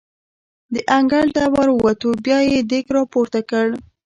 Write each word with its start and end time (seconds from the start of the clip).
د 0.73 0.75
انګړ 0.97 1.25
ته 1.35 1.43
ور 1.53 1.69
ووتو، 1.71 2.09
بیا 2.25 2.39
یې 2.51 2.59
دېګ 2.69 2.85
را 2.95 3.01
پورته 3.13 3.39
کړ. 3.49 3.67